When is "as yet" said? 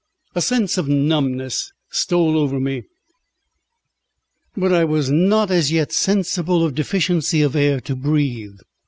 5.51-5.91